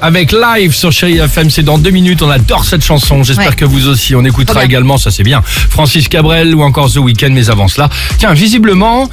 [0.00, 1.50] Avec Live sur Chéri FM.
[1.50, 2.22] C'est dans deux minutes.
[2.22, 3.22] On adore cette chanson.
[3.22, 3.54] J'espère Ouais.
[3.54, 4.14] que vous aussi.
[4.14, 4.64] On écoutera bien.
[4.64, 7.28] également, ça c'est bien, Francis Cabrel ou encore The Weeknd.
[7.32, 9.10] Mais avant cela, tiens, visiblement,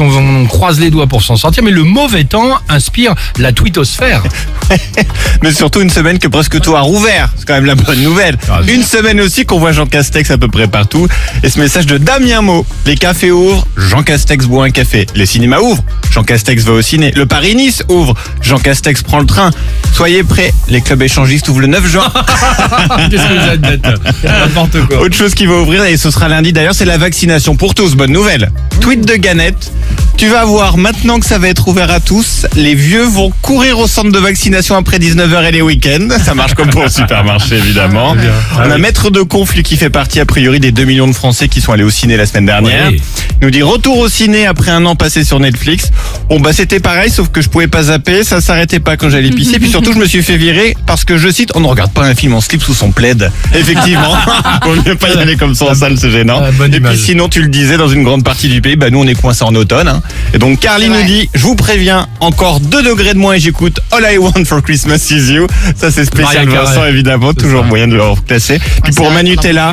[0.00, 1.62] on croise les doigts pour s'en sortir.
[1.62, 4.22] Mais le mauvais temps inspire la twittosphère.
[5.42, 7.30] Mais surtout une semaine que presque tout a rouvert.
[7.36, 8.36] C'est quand même la bonne nouvelle.
[8.50, 11.08] Ah, Une semaine aussi qu'on voit Jean Castex à peu près partout.
[11.42, 12.66] Et ce message de Damien Mo.
[12.86, 15.06] Les cafés ouvrent, Jean Castex boit un café.
[15.14, 17.12] Les cinémas ouvrent, Jean Castex va au ciné.
[17.16, 19.50] Le Paris-Nice ouvre, Jean Castex prend le train.
[19.94, 22.12] Soyez prêts, les clubs échangistes ouvrent le 9 juin.
[23.10, 23.86] Qu'est-ce que vous êtes bête
[24.24, 25.00] N'importe quoi.
[25.00, 27.94] Autre chose qui va ouvrir, et ce sera lundi d'ailleurs, c'est la vaccination pour tous.
[27.94, 28.50] Bonne nouvelle.
[28.80, 29.72] Tweet de Ganette.
[30.20, 33.78] Tu vas voir, maintenant que ça va être ouvert à tous, les vieux vont courir
[33.78, 36.08] au centre de vaccination après 19h et les week-ends.
[36.22, 38.14] Ça marche comme pour le supermarché, évidemment.
[38.54, 38.76] Ah On a.
[38.76, 41.72] Maître de Conflit qui fait partie, a priori, des 2 millions de Français qui sont
[41.72, 42.90] allés au ciné la semaine dernière.
[42.90, 43.00] Oui.
[43.40, 45.90] Il nous dit retour au ciné après un an passé sur Netflix.
[46.28, 49.30] Bon, bah, c'était pareil, sauf que je pouvais pas zapper, ça s'arrêtait pas quand j'allais
[49.30, 49.58] pisser.
[49.58, 52.04] Puis surtout, je me suis fait virer parce que, je cite, on ne regarde pas
[52.04, 53.32] un film en slip sous son plaid.
[53.54, 54.16] Effectivement.
[54.66, 56.42] Vaut mieux pas y aller comme ça en salle, c'est gênant.
[56.44, 56.92] Ah, Et image.
[56.92, 59.18] puis sinon, tu le disais, dans une grande partie du pays, bah, nous, on est
[59.18, 59.88] coincés en automne.
[59.88, 60.02] hein.
[60.34, 63.80] Et donc, Carly nous dit, je vous préviens, encore 2 degrés de moins et j'écoute
[63.90, 65.46] All I Want for Christmas is You.
[65.76, 66.48] Ça, c'est spécial.
[66.48, 67.34] Vincent, évidemment.
[67.34, 67.66] Toujours ça.
[67.66, 68.58] moyen de le reclasser.
[68.58, 69.72] Puis c'est pour Manutella,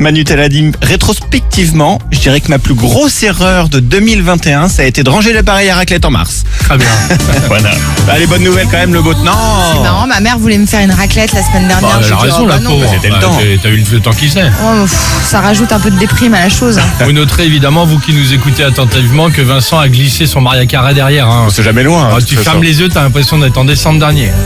[0.00, 4.84] peux Manutella dit rétrospectivement, je dirais que ma plus grosse erreur de 2021, ça a
[4.86, 6.44] été de ranger l'appareil à raclette en mars.
[6.64, 6.86] Très bien.
[7.48, 7.70] voilà.
[8.06, 9.82] Bah, les bonnes nouvelles quand même, le beau C'est non.
[9.82, 11.88] marrant, ma mère voulait me faire une raclette la semaine dernière.
[11.90, 12.86] Bah, elle J'ai a raison, oh, la bah pauvre.
[12.94, 13.36] c'était le Bah, temps.
[13.62, 14.50] t'as- eu le temps qu'il sait.
[14.64, 14.98] Oh, pff,
[15.28, 16.80] ça rajoute un peu de déprime à la chose.
[17.04, 20.94] Vous noterez évidemment, vous qui nous écoutez attentivement, que Vincent a glissé son Maria Carré
[20.94, 21.28] derrière.
[21.28, 21.48] hein.
[21.50, 22.06] C'est jamais loin.
[22.06, 24.30] hein, Ah, de tu fermes les yeux, t'as l'impression d'être en décembre dernier.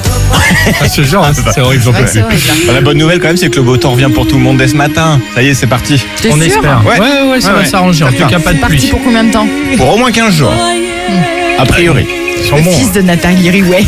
[0.80, 1.82] Ah, ce genre, hein, c'est horrible.
[1.82, 2.18] j'en peux plus.
[2.18, 2.24] là.
[2.66, 4.42] Bah, la bonne nouvelle quand même, c'est que le beau temps revient pour tout le
[4.42, 5.20] monde dès ce matin.
[5.34, 6.02] Ça y est, c'est parti.
[6.20, 6.82] T'es On sûr espère.
[6.86, 6.98] Ouais.
[6.98, 7.64] Ouais, ouais, ça Ouais, va ouais.
[7.66, 8.04] s'arranger.
[8.04, 8.88] En tout cas, pas de parti pluie.
[8.88, 10.52] pour combien de temps Pour au moins 15 jours.
[11.58, 12.06] A priori.
[12.36, 12.72] Ils sont Le bons.
[12.72, 13.84] fils de Nathalie Riouet.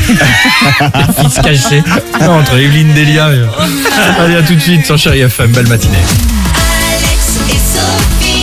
[0.81, 0.91] hein.
[1.21, 1.83] Fils caché.
[2.23, 3.29] Non, entre Evelyne Delia.
[3.33, 5.51] et- Allez, à tout de suite sur Chéri FM.
[5.53, 5.97] Belle matinée.
[5.99, 8.36] Alex et Sophie.